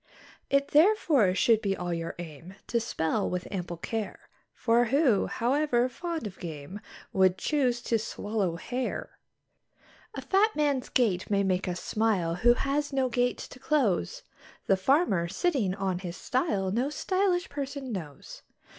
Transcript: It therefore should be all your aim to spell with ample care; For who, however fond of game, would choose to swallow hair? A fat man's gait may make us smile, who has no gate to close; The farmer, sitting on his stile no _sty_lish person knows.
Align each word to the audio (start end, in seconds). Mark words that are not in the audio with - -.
It 0.49 0.69
therefore 0.69 1.35
should 1.35 1.61
be 1.61 1.77
all 1.77 1.93
your 1.93 2.15
aim 2.17 2.55
to 2.65 2.79
spell 2.79 3.29
with 3.29 3.47
ample 3.51 3.77
care; 3.77 4.29
For 4.55 4.85
who, 4.85 5.27
however 5.27 5.87
fond 5.89 6.25
of 6.25 6.39
game, 6.39 6.79
would 7.13 7.37
choose 7.37 7.83
to 7.83 7.99
swallow 7.99 8.55
hair? 8.55 9.19
A 10.15 10.21
fat 10.23 10.55
man's 10.55 10.89
gait 10.89 11.29
may 11.29 11.43
make 11.43 11.67
us 11.67 11.83
smile, 11.83 12.33
who 12.37 12.55
has 12.55 12.91
no 12.91 13.09
gate 13.09 13.37
to 13.37 13.59
close; 13.59 14.23
The 14.65 14.75
farmer, 14.75 15.27
sitting 15.27 15.75
on 15.75 15.99
his 15.99 16.17
stile 16.17 16.71
no 16.71 16.87
_sty_lish 16.87 17.47
person 17.47 17.91
knows. 17.91 18.41